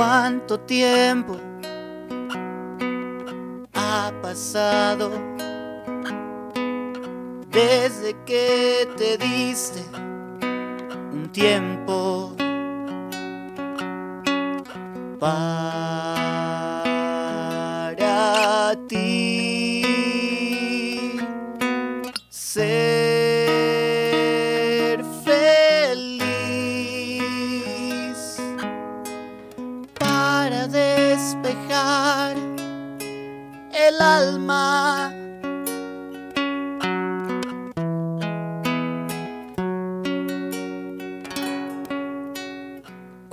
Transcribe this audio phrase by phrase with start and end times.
[0.00, 1.36] ¿Cuánto tiempo
[3.74, 5.10] ha pasado
[7.50, 9.84] desde que te diste
[11.12, 12.34] un tiempo
[15.18, 15.59] para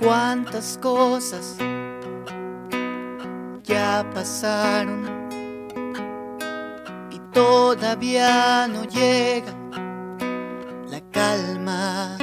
[0.08, 1.56] Cuántas cosas
[3.62, 5.28] ya pasaron
[7.10, 9.52] y todavía no llega
[10.90, 12.16] la calma.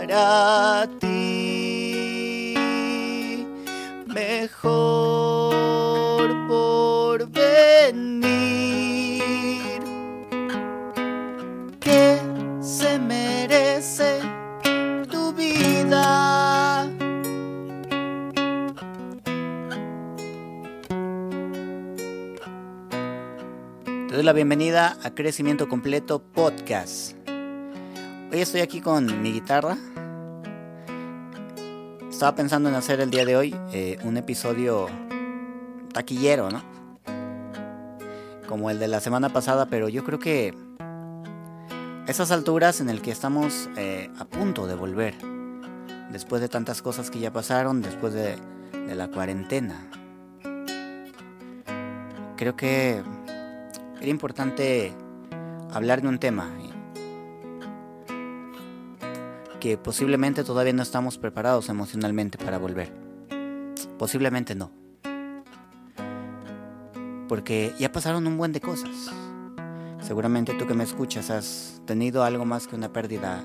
[0.00, 2.54] Para ti,
[4.06, 5.68] mejor
[6.48, 8.37] por venir
[24.38, 27.16] bienvenida a Crecimiento Completo Podcast.
[28.30, 29.76] Hoy estoy aquí con mi guitarra.
[32.08, 34.86] Estaba pensando en hacer el día de hoy eh, un episodio
[35.92, 36.62] taquillero, ¿no?
[38.46, 40.54] Como el de la semana pasada, pero yo creo que
[42.06, 45.16] esas alturas en el que estamos eh, a punto de volver,
[46.12, 48.36] después de tantas cosas que ya pasaron, después de,
[48.86, 49.90] de la cuarentena,
[52.36, 53.02] creo que
[54.00, 54.92] era importante
[55.72, 56.70] hablar de un tema eh,
[59.60, 62.92] que posiblemente todavía no estamos preparados emocionalmente para volver.
[63.98, 64.70] Posiblemente no.
[67.28, 69.10] Porque ya pasaron un buen de cosas.
[70.00, 73.42] Seguramente tú que me escuchas has tenido algo más que una pérdida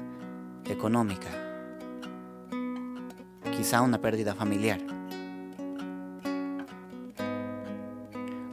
[0.66, 1.28] económica.
[3.58, 4.93] Quizá una pérdida familiar.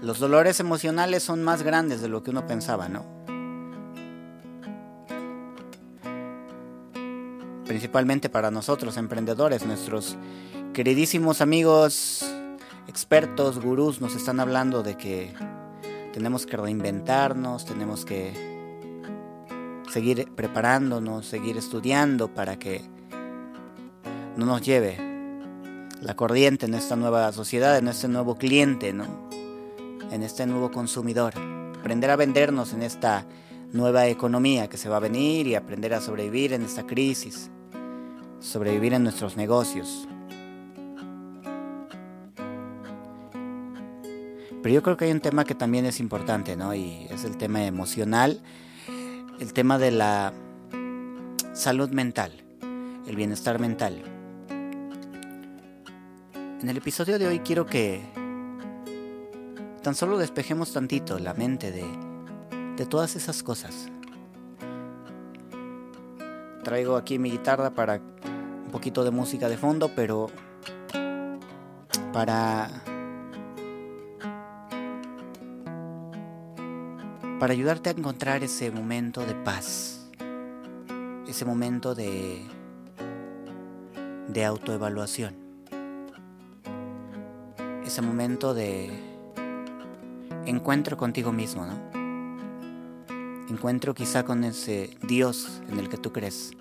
[0.03, 3.05] Los dolores emocionales son más grandes de lo que uno pensaba, ¿no?
[7.67, 10.17] Principalmente para nosotros, emprendedores, nuestros
[10.73, 12.25] queridísimos amigos,
[12.89, 15.35] expertos, gurús, nos están hablando de que
[16.13, 18.33] tenemos que reinventarnos, tenemos que
[19.91, 22.83] seguir preparándonos, seguir estudiando para que
[24.37, 24.97] no nos lleve
[26.01, 29.30] la corriente en esta nueva sociedad, en este nuevo cliente, ¿no?
[30.11, 31.35] En este nuevo consumidor.
[31.79, 33.25] Aprender a vendernos en esta
[33.73, 37.51] nueva economía que se va a venir y aprender a sobrevivir en esta crisis,
[38.41, 40.09] sobrevivir en nuestros negocios.
[44.63, 46.75] Pero yo creo que hay un tema que también es importante, ¿no?
[46.75, 48.43] Y es el tema emocional,
[49.39, 50.35] el tema de la
[51.55, 52.33] salud mental,
[53.07, 54.03] el bienestar mental.
[56.35, 58.03] En el episodio de hoy quiero que
[59.83, 61.85] tan solo despejemos tantito la mente de,
[62.77, 63.89] de todas esas cosas.
[66.63, 70.29] Traigo aquí mi guitarra para un poquito de música de fondo, pero
[72.13, 72.69] para
[77.39, 80.11] para ayudarte a encontrar ese momento de paz,
[81.27, 82.45] ese momento de,
[84.29, 85.35] de autoevaluación,
[87.83, 89.10] ese momento de
[90.47, 91.79] encuentro contigo mismo, ¿no?
[93.49, 96.53] Encuentro quizá con ese Dios en el que tú crees.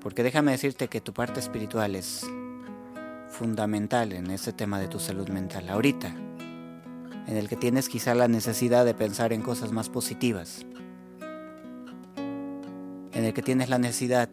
[0.00, 2.26] Porque déjame decirte que tu parte espiritual es
[3.28, 5.68] fundamental en ese tema de tu salud mental.
[5.68, 6.08] Ahorita,
[7.26, 10.64] en el que tienes quizá la necesidad de pensar en cosas más positivas,
[12.16, 14.28] en el que tienes la necesidad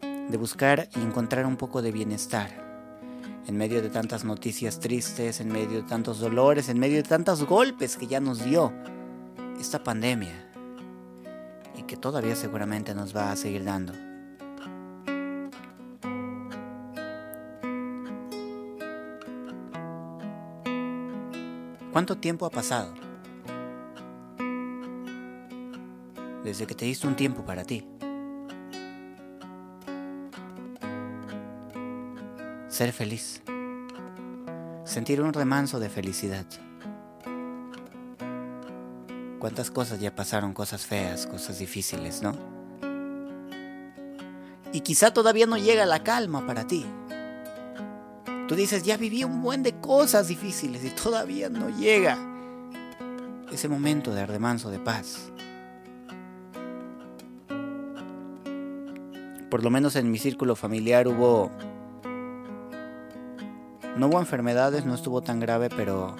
[0.00, 2.65] de buscar y encontrar un poco de bienestar,
[3.46, 7.44] en medio de tantas noticias tristes, en medio de tantos dolores, en medio de tantos
[7.44, 8.72] golpes que ya nos dio
[9.60, 10.50] esta pandemia
[11.76, 13.92] y que todavía seguramente nos va a seguir dando.
[21.92, 22.92] ¿Cuánto tiempo ha pasado?
[26.44, 27.86] Desde que te diste un tiempo para ti.
[32.76, 33.40] Ser feliz.
[34.84, 36.44] Sentir un remanso de felicidad.
[39.38, 40.52] ¿Cuántas cosas ya pasaron?
[40.52, 42.34] Cosas feas, cosas difíciles, ¿no?
[44.74, 46.84] Y quizá todavía no llega la calma para ti.
[48.46, 52.18] Tú dices, ya viví un buen de cosas difíciles y todavía no llega
[53.50, 55.32] ese momento de ardemanso de paz.
[59.48, 61.50] Por lo menos en mi círculo familiar hubo...
[63.96, 66.14] No hubo enfermedades, no estuvo tan grave, pero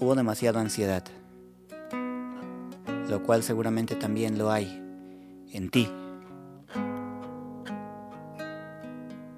[0.00, 1.04] hubo demasiada ansiedad,
[3.10, 4.82] lo cual seguramente también lo hay
[5.52, 5.90] en ti,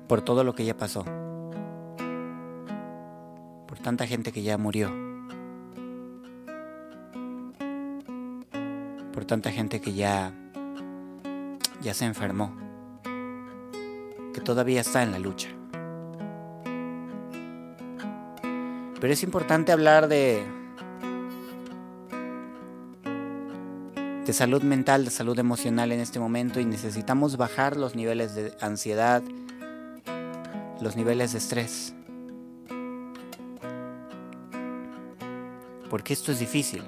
[0.06, 1.04] por todo lo que ya pasó,
[3.66, 4.92] por tanta gente que ya murió,
[9.12, 10.32] por tanta gente que ya
[11.82, 12.59] ya se enfermó,
[14.40, 15.48] todavía está en la lucha.
[19.00, 20.44] Pero es importante hablar de
[24.30, 28.52] de salud mental, de salud emocional en este momento y necesitamos bajar los niveles de
[28.60, 29.24] ansiedad,
[30.80, 31.94] los niveles de estrés.
[35.88, 36.84] Porque esto es difícil.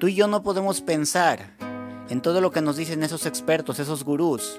[0.00, 1.54] Tú y yo no podemos pensar
[2.08, 4.58] en todo lo que nos dicen esos expertos, esos gurús.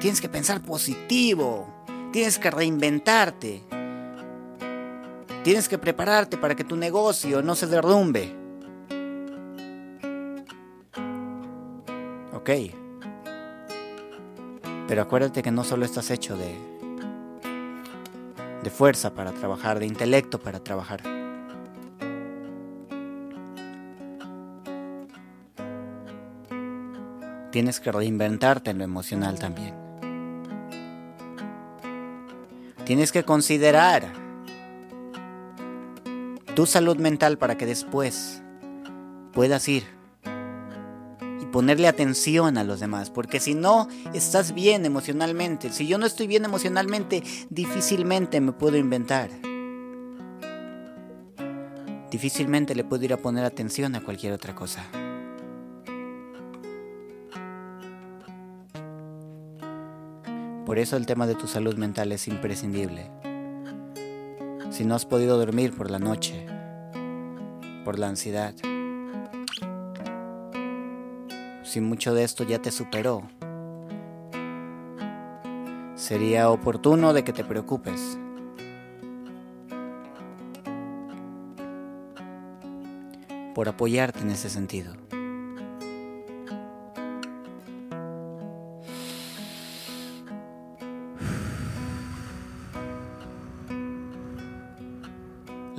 [0.00, 3.62] Tienes que pensar positivo, tienes que reinventarte,
[5.42, 8.36] Tienes que prepararte para que tu negocio no se derrumbe.
[12.34, 12.50] Ok.
[14.86, 16.54] Pero acuérdate que no solo estás hecho de
[18.62, 21.00] de fuerza para trabajar, de intelecto para trabajar.
[27.50, 29.79] Tienes que reinventarte en lo emocional también.
[32.90, 34.12] Tienes que considerar
[36.56, 38.42] tu salud mental para que después
[39.32, 39.84] puedas ir
[41.40, 46.06] y ponerle atención a los demás, porque si no estás bien emocionalmente, si yo no
[46.06, 49.30] estoy bien emocionalmente, difícilmente me puedo inventar.
[52.10, 54.84] Difícilmente le puedo ir a poner atención a cualquier otra cosa.
[60.70, 63.10] Por eso el tema de tu salud mental es imprescindible
[64.70, 66.46] si no has podido dormir por la noche,
[67.84, 68.54] por la ansiedad,
[71.64, 73.24] si mucho de esto ya te superó,
[75.96, 78.16] sería oportuno de que te preocupes.
[83.56, 84.94] por apoyarte en ese sentido.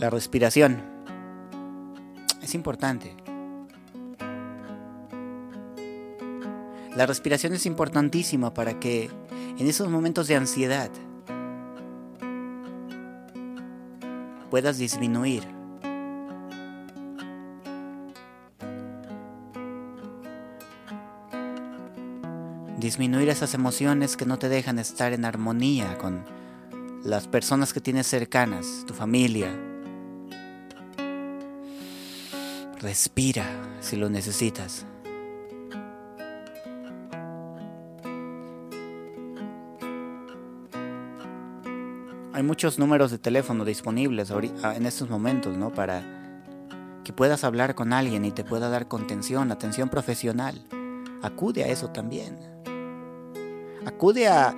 [0.01, 0.81] La respiración
[2.41, 3.15] es importante.
[6.95, 9.11] La respiración es importantísima para que
[9.59, 10.89] en esos momentos de ansiedad
[14.49, 15.47] puedas disminuir.
[22.79, 26.25] Disminuir esas emociones que no te dejan estar en armonía con
[27.03, 29.70] las personas que tienes cercanas, tu familia,
[32.81, 33.45] Respira
[33.79, 34.87] si lo necesitas.
[42.33, 45.71] Hay muchos números de teléfono disponibles ah, en estos momentos, ¿no?
[45.71, 46.01] Para
[47.03, 50.65] que puedas hablar con alguien y te pueda dar contención, atención profesional.
[51.21, 52.39] Acude a eso también.
[53.85, 54.55] Acude a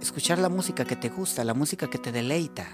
[0.00, 2.68] escuchar la música que te gusta, la música que te deleita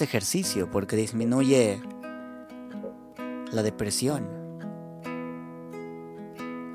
[0.00, 1.80] ejercicio porque disminuye
[3.52, 4.28] la depresión.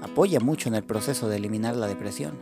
[0.01, 2.37] Apoya mucho en el proceso de eliminar la depresión.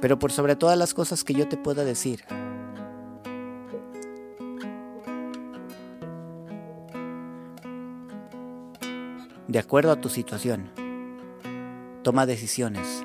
[0.00, 2.24] Pero por sobre todas las cosas que yo te pueda decir,
[9.48, 10.70] de acuerdo a tu situación,
[12.02, 13.04] toma decisiones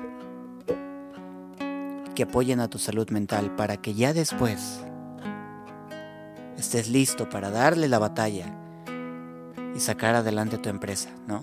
[2.14, 4.80] que apoyen a tu salud mental para que ya después
[6.56, 8.46] estés listo para darle la batalla
[9.74, 11.42] y sacar adelante tu empresa, ¿no?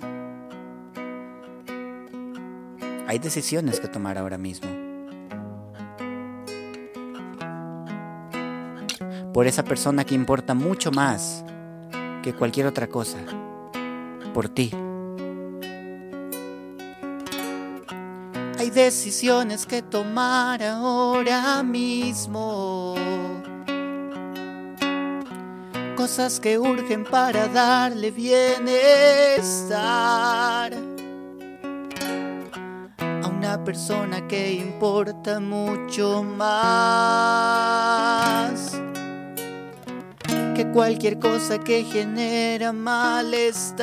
[3.08, 4.70] Hay decisiones que tomar ahora mismo.
[9.34, 11.44] Por esa persona que importa mucho más
[12.24, 13.18] que cualquier otra cosa.
[14.34, 14.72] Por ti.
[18.74, 22.96] Decisiones que tomar ahora mismo.
[25.98, 28.72] Cosas que urgen para darle bienestar
[33.22, 37.12] a una persona que importa mucho más
[40.56, 43.82] que cualquier cosa que genera malestar.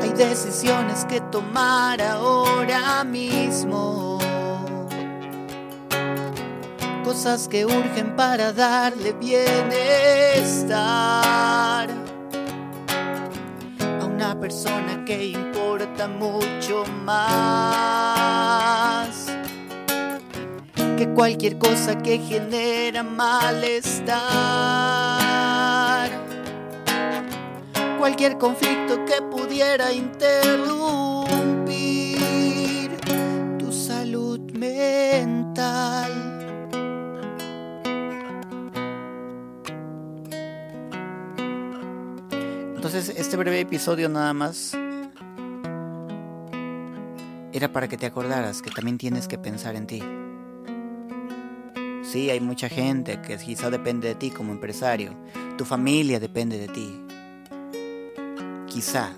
[0.00, 4.18] Hay decisiones que tomar ahora mismo.
[7.04, 9.66] Cosas que urgen para darle bienestar
[14.40, 17.56] persona que importa mucho más
[20.96, 24.20] que cualquier cosa que genera malestar.
[27.98, 31.55] Cualquier conflicto que pudiera interrumpir
[42.96, 44.72] Este breve episodio nada más
[47.52, 50.02] era para que te acordaras que también tienes que pensar en ti.
[52.02, 55.14] Sí, hay mucha gente que quizá depende de ti como empresario.
[55.58, 56.98] Tu familia depende de ti.
[58.66, 59.10] Quizá.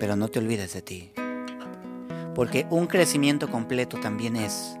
[0.00, 1.12] Pero no te olvides de ti.
[2.34, 4.78] Porque un crecimiento completo también es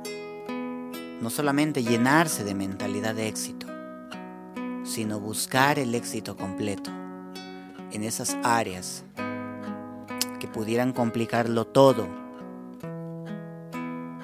[1.20, 3.63] no solamente llenarse de mentalidad de éxito,
[4.94, 6.88] sino buscar el éxito completo
[7.90, 9.02] en esas áreas
[10.38, 12.06] que pudieran complicarlo todo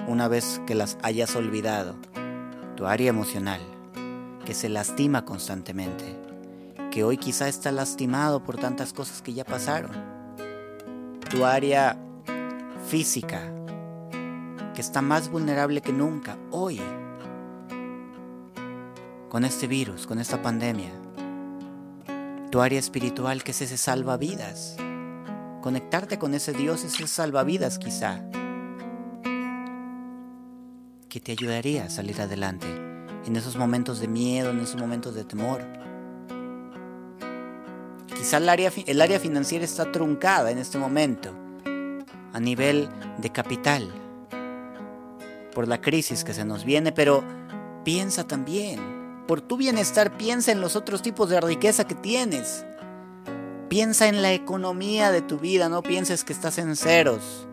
[0.07, 1.97] una vez que las hayas olvidado.
[2.77, 3.61] Tu área emocional,
[4.45, 6.17] que se lastima constantemente,
[6.93, 9.91] que hoy quizá está lastimado por tantas cosas que ya pasaron.
[11.29, 11.99] Tu área
[12.87, 13.41] física,
[14.73, 16.81] que está más vulnerable que nunca hoy
[19.31, 20.91] con este virus, con esta pandemia.
[22.51, 24.77] Tu área espiritual que es ese salvavidas.
[25.63, 28.23] Conectarte con ese Dios es salvavidas quizá.
[31.09, 32.67] Que te ayudaría a salir adelante
[33.25, 35.63] en esos momentos de miedo, en esos momentos de temor.
[38.09, 41.33] Quizá el área, el área financiera está truncada en este momento
[42.33, 43.89] a nivel de capital
[45.55, 47.23] por la crisis que se nos viene, pero
[47.85, 49.00] piensa también
[49.31, 52.67] por tu bienestar, piensa en los otros tipos de riqueza que tienes.
[53.69, 57.47] Piensa en la economía de tu vida, no pienses que estás en ceros.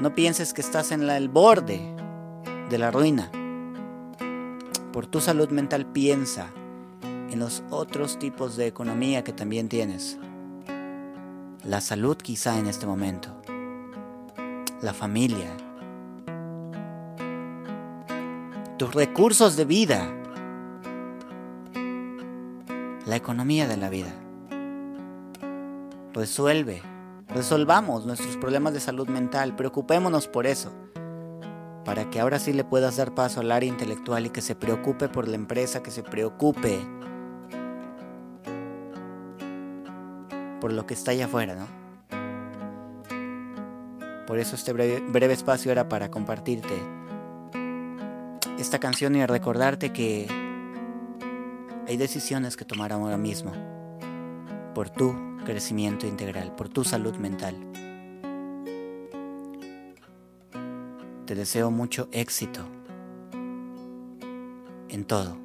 [0.00, 1.94] No pienses que estás en el borde
[2.70, 3.30] de la ruina.
[4.90, 6.46] Por tu salud mental piensa
[7.30, 10.16] en los otros tipos de economía que también tienes.
[11.62, 13.36] La salud quizá en este momento.
[14.80, 15.54] La familia.
[18.78, 20.14] Tus recursos de vida
[23.08, 24.12] la economía de la vida.
[26.12, 26.82] Resuelve,
[27.26, 30.72] resolvamos nuestros problemas de salud mental, preocupémonos por eso,
[31.86, 35.08] para que ahora sí le puedas dar paso al área intelectual y que se preocupe
[35.08, 36.80] por la empresa, que se preocupe
[40.60, 41.66] por lo que está allá afuera, ¿no?
[44.26, 46.74] Por eso este breve, espacio era para compartirte
[48.58, 50.26] esta canción y recordarte que
[51.88, 53.50] hay decisiones que tomar ahora mismo
[54.74, 55.16] por tu
[55.46, 57.56] crecimiento integral, por tu salud mental.
[61.24, 62.60] Te deseo mucho éxito
[64.90, 65.38] en todo.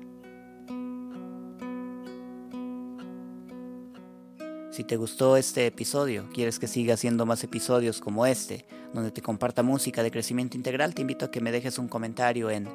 [4.71, 9.21] Si te gustó este episodio, quieres que siga haciendo más episodios como este, donde te
[9.21, 12.67] comparta música de crecimiento integral, te invito a que me dejes un comentario en,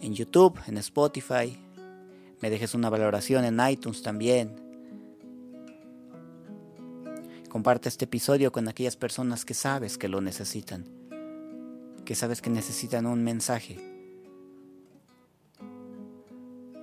[0.00, 1.63] en YouTube, en Spotify,
[2.40, 4.54] me dejes una valoración en iTunes también.
[7.48, 10.84] Comparte este episodio con aquellas personas que sabes que lo necesitan,
[12.04, 13.78] que sabes que necesitan un mensaje,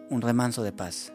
[0.10, 1.14] un remanso de paz,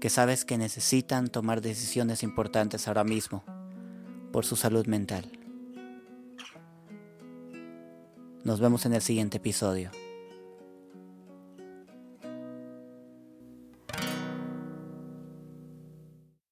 [0.00, 3.42] que sabes que necesitan tomar decisiones importantes ahora mismo
[4.32, 5.30] por su salud mental.
[8.44, 9.90] Nos vemos en el siguiente episodio.